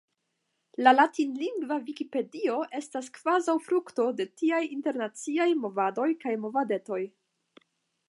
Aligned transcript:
La 0.85 0.93
latinlingva 0.95 1.77
Vikipedio 1.89 2.57
estas 2.81 3.11
kvazaŭ 3.19 3.57
frukto 3.67 4.09
de 4.23 4.29
tiaj 4.43 4.65
internaciaj 4.79 5.49
movadoj 5.67 6.11
kaj 6.25 6.39
movadetoj. 6.49 7.03